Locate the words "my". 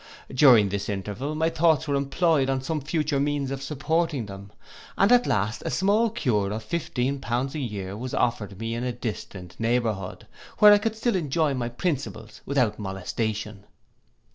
1.35-1.51, 11.53-11.69